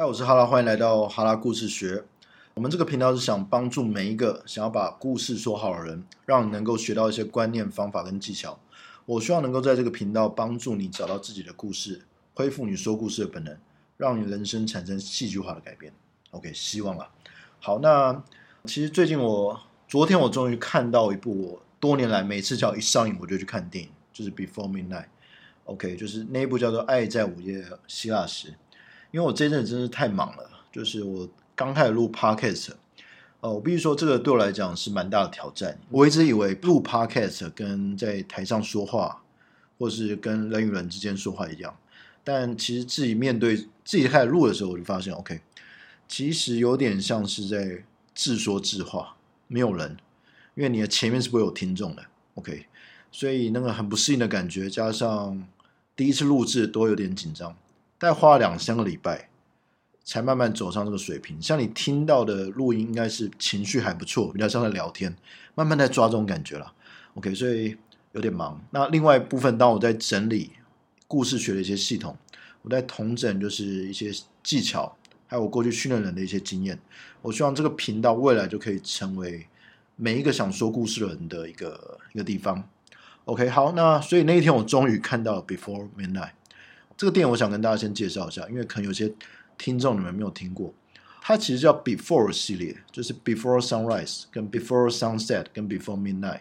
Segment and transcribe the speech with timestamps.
[0.00, 2.02] 嗨，我是哈拉，欢迎来到哈拉故事学。
[2.54, 8.58] 我们这个频道是想帮助每一个想要把故事说好的人，让你能够学到一些观念、方法跟技巧。
[9.04, 12.00] 我希望能够在这个频道帮助你找到自己的故事，
[12.32, 13.54] 恢复你说故事的本能，
[13.98, 15.92] 让你人生产生戏剧化的改变。
[16.30, 17.10] OK，希望啊。
[17.60, 18.24] 好，那
[18.64, 25.02] 其实最近我昨天我终于看到一部我多年来每次只要一上映我就去看电影，就是《Before Midnight》。
[25.66, 28.48] OK，就是那一部叫做《爱在午夜希腊时》。
[29.10, 32.70] 因为我这阵真是太忙了，就是我刚开始录 Podcast，
[33.40, 35.78] 呃，我必须说这个对我来讲是蛮大的挑战。
[35.90, 39.22] 我一直以为录 Podcast 跟在台上说话，
[39.78, 41.76] 或是跟人与人之间说话一样，
[42.22, 45.40] 但其实自己面对自己开始录的时候，我就发现，OK，
[46.06, 47.82] 其实有点像是在
[48.14, 49.16] 自说自话，
[49.48, 49.96] 没有人，
[50.54, 52.04] 因为你的前面是不会有听众的
[52.36, 52.66] ，OK，
[53.10, 55.44] 所以那个很不适应的感觉，加上
[55.96, 57.56] 第一次录制都有点紧张。
[58.00, 59.28] 大概花了两三个礼拜，
[60.02, 61.40] 才慢慢走上这个水平。
[61.40, 65.14] 像你听到的录音，应该是情绪还不错，比较像在聊天，
[65.54, 66.72] 慢慢在抓这种感觉了。
[67.12, 67.76] OK，所以
[68.12, 68.58] 有点忙。
[68.70, 70.52] 那另外一部分，当我在整理
[71.06, 72.16] 故事学的一些系统，
[72.62, 74.10] 我在统整就是一些
[74.42, 74.96] 技巧，
[75.26, 76.78] 还有我过去训练人的一些经验。
[77.20, 79.46] 我希望这个频道未来就可以成为
[79.96, 82.66] 每一个想说故事的人的一个一个地方。
[83.26, 86.30] OK，好，那所以那一天我终于看到了 Before Midnight。
[87.00, 89.10] 这个电影我想跟大家先介绍一下，因为可能有些
[89.56, 90.70] 听众你们没有听过，
[91.22, 96.40] 它其实叫 Before 系列，就是 Before Sunrise、跟 Before Sunset、跟 Before Midnight，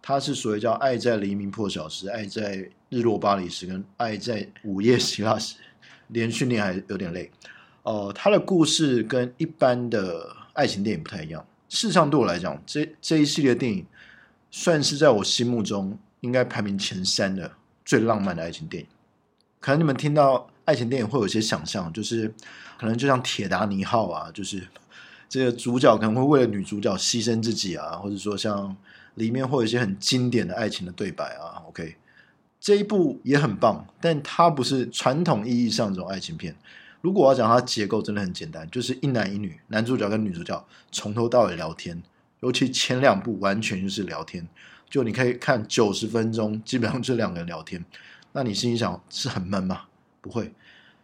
[0.00, 5.56] 它是所谓叫爱在黎明破晓时、爱在日落巴黎时、跟爱在午夜希腊时，
[6.06, 7.30] 连训练还有点累。
[7.82, 11.46] 呃，它的故事跟一般的爱情电影不太一样。
[11.68, 13.84] 事实上，对我来讲，这这一系列电影
[14.50, 17.52] 算是在我心目中应该排名前三的
[17.84, 18.88] 最浪漫的爱情电影。
[19.60, 22.32] 可能你们听到爱情电影会有一些想象，就是
[22.78, 24.66] 可能就像《铁达尼号》啊，就是
[25.28, 28.76] 这个主角可能会为了女主角牺牲自己啊，或者说像
[29.14, 31.62] 里面会有一些很经典的爱情的对白啊。
[31.68, 31.96] OK，
[32.60, 36.54] 这一部也很棒，但它不是传统意义上这种爱情片。
[37.00, 42.02] 如果我要讲它结构，真的很简单，就是一男一女，男主角跟女主角从头到尾聊天，
[42.40, 44.46] 尤其前两部完全就是聊天，
[44.90, 47.84] 就你可以看九十分钟，基本上就两个人聊天。
[48.32, 49.82] 那你心里想是很闷吗？
[50.20, 50.52] 不会，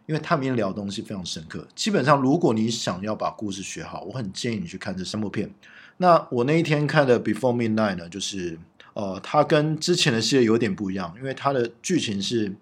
[0.05, 1.67] 因为他们聊的东西非常深刻。
[1.73, 5.49] 基本上，如果你想要把故事学好，我很建议你去看这三部片。
[5.97, 8.59] 那我那一天看的《Before Midnight》呢，就是
[8.93, 12.53] 呃，它跟之前的系列有点不一样，因为它的剧情是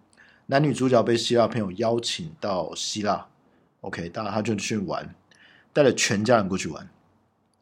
[0.45, 3.25] 男女主角被希腊朋友邀请到希腊
[3.81, 5.13] ，OK，当然他就去玩，
[5.73, 6.87] 带了全家人过去玩，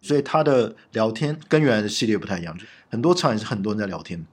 [0.02, 2.58] 所以他的聊天跟原来的系列不太一样，
[2.90, 4.26] 很多场也是很多人在聊天。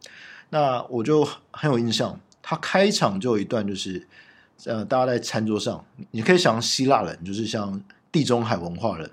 [0.51, 2.21] 那我就很有印象。
[2.51, 4.07] 他开场就有一段，就是
[4.65, 7.79] 呃，大家在餐桌上，你可以想希腊人，就是像
[8.11, 9.11] 地中海文化人，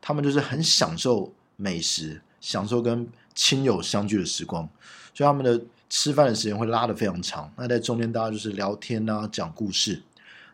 [0.00, 3.06] 他们就是很享受美食，享受跟
[3.36, 4.68] 亲友相聚的时光，
[5.14, 7.48] 所以他们的吃饭的时间会拉得非常长。
[7.56, 10.02] 那在中间，大家就是聊天啊，讲故事。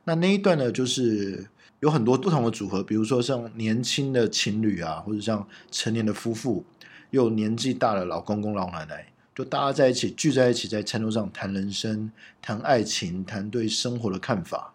[0.05, 1.49] 那那一段呢，就是
[1.81, 6.63] 有很多不同的组合，比如说像年轻的情侣啊，或者像成年的夫妇，
[7.09, 9.07] 又年纪大的老公公、老奶奶。
[9.39, 12.11] 就大家在一起聚在一起，在餐桌上谈人生、
[12.43, 14.75] 谈爱情、谈对生活的看法，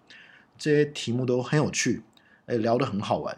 [0.58, 2.02] 这些题目都很有趣，
[2.46, 3.38] 哎，聊得很好玩。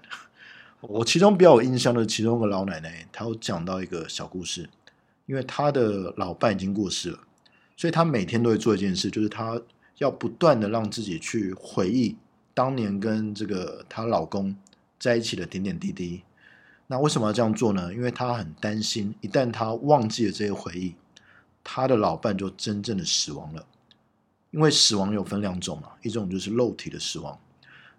[0.81, 4.69] 我其中比较有印象的，其中一个老奶奶，她有讲到一个小故事，
[5.25, 7.19] 因为她的老伴已经过世了，
[7.75, 9.59] 所以她每天都会做一件事，就是她
[9.97, 12.15] 要不断的让自己去回忆
[12.53, 14.55] 当年跟这个她老公
[14.99, 16.21] 在一起的点点滴滴。
[16.85, 17.91] 那为什么要这样做呢？
[17.91, 20.93] 因为她很担心，一旦她忘记了这些回忆。
[21.67, 23.65] 他的老伴就真正的死亡了，
[24.51, 27.37] 因为死亡有分两种嘛，一种就是肉体的死亡。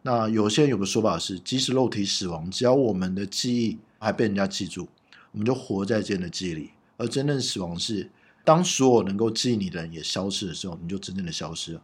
[0.02, 4.88] 那有些人有个说法是，即使肉体死亡，只要我们的记忆还被人家记住，
[5.32, 6.70] 我们就活在这样的记忆里。
[6.96, 8.08] 而真正死亡是，
[8.44, 11.82] 当所有能够记忆你的人也消失的时候，你就真正的消失了。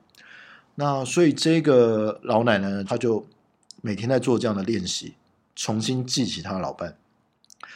[0.77, 3.27] 那所以这个老奶奶呢，她就
[3.81, 5.15] 每天在做这样的练习，
[5.57, 6.97] 重新记起她的老伴，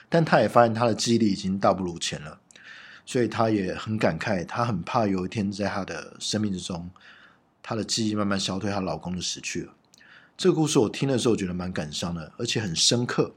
[0.08, 2.38] 但她也发现她的记忆力已经大不如前了。
[3.06, 6.90] 所以她也很感慨，她很怕有一天在她的生命之中，
[7.62, 9.72] 她的记忆慢慢消退，她老公就死去了。
[10.36, 13.32] 这个故事我听的时候觉得蛮感伤的，而且很深刻。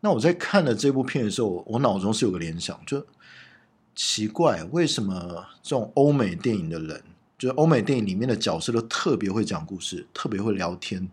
[0.00, 3.06] 那我在看了这部片的时候，我脑中是有个联想，就
[3.94, 7.02] 奇怪为什么这种欧美电影的人，
[7.38, 11.08] 就是欧美电影里面的角色都特别会讲故事，特别会聊天，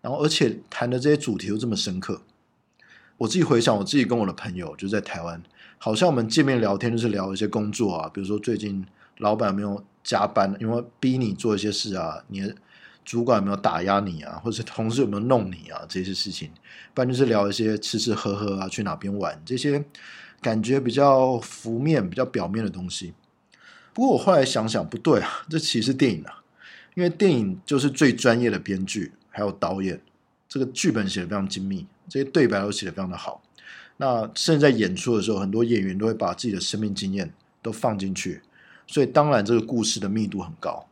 [0.00, 2.22] 然后而且谈的这些主题又这么深刻。
[3.18, 5.42] 我自己回想，我自己跟我的朋友就在台湾。
[5.78, 8.84] 好像我们见面聊天就是聊一些工作啊，比如说最近
[9.18, 12.54] 老板有没有加班，因为逼你做一些事啊，你的
[13.04, 16.50] 主管有没有打压你啊，或者同事有没有弄你啊这些事情，
[16.92, 19.84] 不然就是聊一些吃吃喝喝啊，去哪边玩这些
[20.40, 23.14] 感觉比较浮面、比较表面的东西。
[23.94, 26.42] 不过我后来想想，不对啊，这其实是电影啊，
[26.94, 30.00] 因为电影就是最专业的编剧还有导演，
[30.48, 33.42] 这个剧本写的非常精密，这些对白都写的非常的好。
[33.98, 38.40] 那甚至在演出的时候，很多演员都会把自己的生命经验都放进去，
[38.86, 40.86] 所以当然这个故事的密度很高。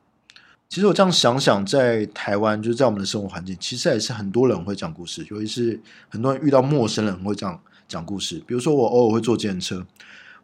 [0.69, 8.43] 其实我这样想想，在台湾，就是在我们的生活环境，其实也是很多人会讲故事，尤其是很多人遇到陌生人会这样讲故事。
[8.45, 9.87] 比如说，我偶尔会坐计程车，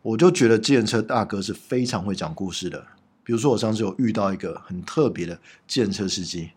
[0.01, 2.87] 我就觉得计程车大哥是非常会讲故事的。
[3.25, 5.37] 比如说，我上次有遇到一个很特别的
[5.67, 6.51] 计程车司机，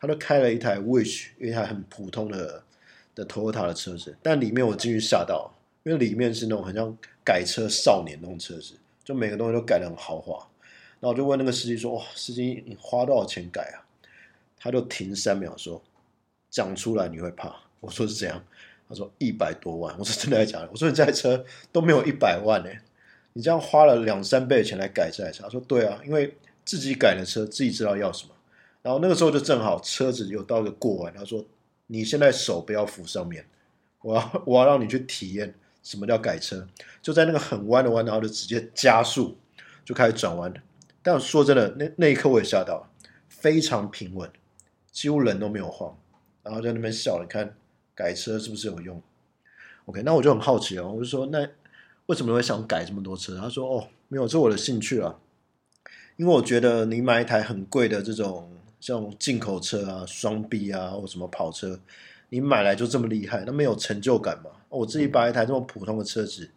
[0.00, 2.64] 他就开了一台 Wish，一台很普通的
[3.16, 5.50] 的 Toyota 的车子，但里面我进去吓到，
[5.82, 10.34] 因为里面是那种很像改车少年那种车子，就每个东西都改得很豪华。
[11.00, 13.84] 然后我就问那个司机说：“哇，司机，你花多少钱改啊？”
[14.58, 15.82] 他就停三秒说
[16.50, 18.42] ：“讲出来你会怕。”我说：“是这样。”
[18.88, 22.70] 他说：“一百多万。”我说：“真的还假的？”我说：“你这台车都没有一百万呢，
[23.34, 26.34] 你这样花了两三倍的钱来改这台车。”他说：“对啊，因为
[26.64, 28.32] 自己改的车，自己知道要什么。”
[28.82, 31.44] 然后那个时候就正好车子有到一个过弯，他说
[31.86, 33.46] ：“你现在手不要扶上面，
[34.02, 36.66] 我要我要让你去体验什么叫改车。”
[37.00, 39.38] 就在那个很弯的弯，然后就直接加速，
[39.84, 40.52] 就开始转弯。
[41.02, 42.90] 但说真的，那那一刻我也吓到了，
[43.28, 44.28] 非常平稳，
[44.90, 45.96] 几乎人都没有晃，
[46.42, 47.54] 然后在那边笑，你看
[47.94, 49.00] 改车是不是有用
[49.84, 51.48] ？OK，那我就很好奇哦，我就说那
[52.06, 53.38] 为什么会想改这么多车？
[53.38, 55.20] 他说哦，没有，这是我的兴趣啊，
[56.16, 58.50] 因为我觉得你买一台很贵的这种
[58.86, 61.80] 像进口车啊、双 B 啊或什么跑车，
[62.28, 64.50] 你买来就这么厉害，那没有成就感嘛？
[64.68, 66.50] 我自己把一台这么普通的车子。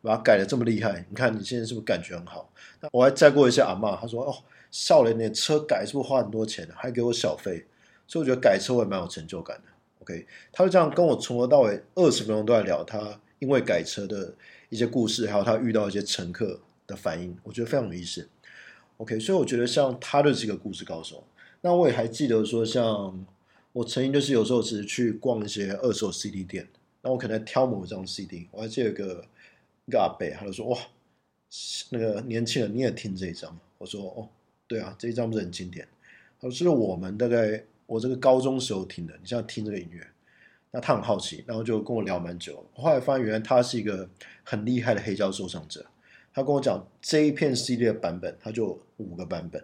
[0.00, 2.52] 把它改的这么厉害，你看你现在是不是感觉很好？
[2.80, 4.36] 那我还载过一些阿嬷，她说：“哦，
[4.70, 6.68] 少年，你车改是不是花很多钱？
[6.74, 7.64] 还给我小费。”
[8.06, 9.62] 所以我觉得改车我也蛮有成就感的。
[10.00, 14.34] OK，他就这样跟我从头到尾二十分钟都在聊他因为改车的
[14.68, 18.28] 一些故事，还有他遇到一些乘客的反应，我觉得非常有意思。
[18.98, 21.24] OK，所以我觉得像他就是一个故事高手。
[21.64, 23.26] 那我也还记得说，像
[23.72, 26.68] 我曾经就是有时候只是去逛一些二手 CD 店，
[27.00, 29.24] 那我可能挑某一张 CD，我还记得有个。
[29.86, 30.78] 一个阿伯，他就说：“哇，
[31.90, 34.26] 那个年轻人你也听这一张？”我说：“哦，
[34.66, 35.86] 对啊，这一张不是很经典。”
[36.40, 40.06] 他说：“是我们大概我这个高中时候听的，你现在听这个音乐。”
[40.72, 42.64] 那他很好奇，然后就跟我聊蛮久。
[42.72, 44.08] 后来发现，原来他是一个
[44.42, 45.84] 很厉害的黑胶收藏者。
[46.32, 49.62] 他跟我讲这一片系列版本，他就五个版本。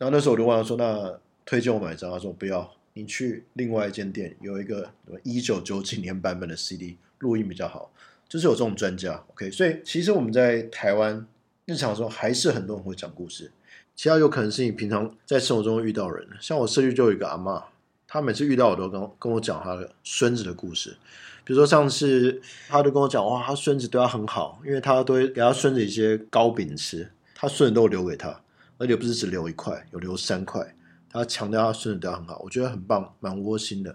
[0.00, 4.90] 然后那时候我就问他说：“那推荐我买一张？”他说：“不要，你去另外一间店，有一个
[5.22, 7.92] 一九九几年版本的 CD 录音比较好。”
[8.26, 11.26] 就是有这种专家，OK，所以其实我们在台湾
[11.66, 13.50] 日常中还是很多人会讲故事。
[13.94, 17.62] 其他有可能是你平常在生活中遇到人，像我社区就有一个阿嬷，
[18.08, 20.96] 她每次遇到我都跟跟我讲她的孙子的故事。
[21.44, 28.40] 比如说上次，她就跟我讲，哇，她孙子对她很好，因为她都会给她孙子一些糕饼吃，她孙子都留给她，
[28.80, 30.74] 而且不是只留一块，有留三块。
[31.10, 33.94] 他强调他孙子对她很好，我觉得很棒，蛮窝心的。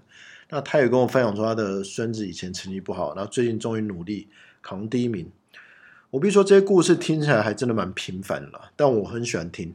[0.49, 4.27] 那他也跟我分享说，他的孙子以前成绩不好，然后最近终于努力
[4.61, 5.31] 考第一名。
[6.11, 9.73] 我必须说，这些故事听起来还真的蛮平凡的啦，但我很喜欢听，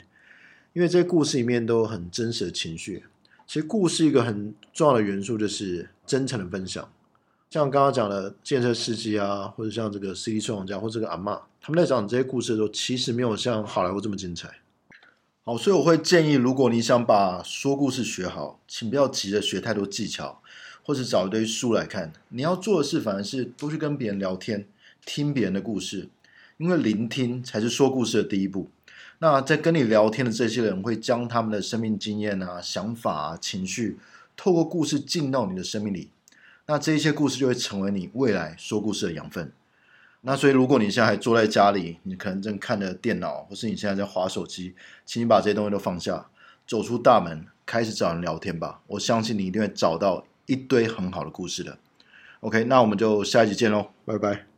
[0.74, 3.04] 因为这些故事里面都有很真实的情绪。
[3.46, 6.88] 其实故事一个很重要的元素就是真诚的分享，
[7.50, 14.48] 像刚刚讲的建设司机啊，或者像这个 CD 收藏家或者这个阿嬷，他们在讲这些故事的时候，其实没有像好莱坞这么精彩。
[15.42, 20.40] 好，所以我会建议，如果你想把说故事学好，请不要急着学太多技巧。
[20.82, 24.66] 或是找一堆书来看，你要做的事反而是多去跟别人聊天，
[25.04, 26.08] 听别人的故事，
[26.56, 28.68] 因为聆听才是说故事的第一步。
[29.18, 33.98] 那在跟你聊天的这些人会将他们的生命经验啊、想法啊、情绪，
[34.36, 36.08] 透过故事进到你的生命里，
[36.66, 39.52] 那这一些故事就会成为你未来说故事的养分。
[40.22, 44.74] 那所以，如果你现在还坐在家里，你可能正看着电脑，或是你现在在划手机，
[45.04, 46.26] 请你把这些东西都放下，
[46.66, 48.80] 走出大门，开始找人聊天吧。
[48.86, 50.24] 我相信你一定会找到。
[50.46, 51.78] 一堆很好的故事的
[52.40, 54.49] ，OK，那我们就下一集见喽，拜拜。